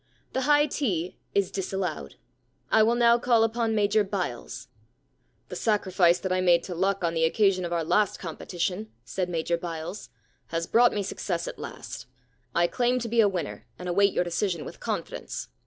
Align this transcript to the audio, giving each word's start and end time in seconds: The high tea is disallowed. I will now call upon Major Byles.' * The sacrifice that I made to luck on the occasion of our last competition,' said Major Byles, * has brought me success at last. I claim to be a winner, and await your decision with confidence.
The 0.33 0.41
high 0.49 0.65
tea 0.65 1.19
is 1.35 1.51
disallowed. 1.51 2.15
I 2.71 2.81
will 2.81 2.95
now 2.95 3.19
call 3.19 3.43
upon 3.43 3.75
Major 3.75 4.03
Byles.' 4.03 4.67
* 5.09 5.49
The 5.49 5.55
sacrifice 5.55 6.17
that 6.21 6.31
I 6.31 6.41
made 6.41 6.63
to 6.63 6.73
luck 6.73 7.03
on 7.03 7.13
the 7.13 7.23
occasion 7.23 7.65
of 7.65 7.71
our 7.71 7.83
last 7.83 8.17
competition,' 8.17 8.89
said 9.05 9.29
Major 9.29 9.57
Byles, 9.57 10.09
* 10.29 10.35
has 10.47 10.65
brought 10.65 10.91
me 10.93 11.03
success 11.03 11.47
at 11.47 11.59
last. 11.59 12.07
I 12.55 12.65
claim 12.65 12.97
to 12.97 13.07
be 13.07 13.21
a 13.21 13.29
winner, 13.29 13.67
and 13.77 13.87
await 13.87 14.11
your 14.11 14.23
decision 14.23 14.65
with 14.65 14.79
confidence. 14.79 15.49